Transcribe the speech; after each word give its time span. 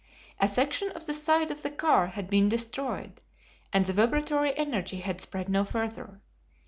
A 0.39 0.47
section 0.47 0.89
of 0.93 1.05
the 1.05 1.13
side 1.13 1.51
of 1.51 1.61
the 1.61 1.69
car 1.69 2.07
had 2.07 2.27
been 2.27 2.49
destroyed, 2.49 3.21
and 3.71 3.85
the 3.85 3.93
vibratory 3.93 4.57
energy 4.57 5.01
had 5.01 5.21
spread 5.21 5.47
no 5.47 5.63
further. 5.63 6.21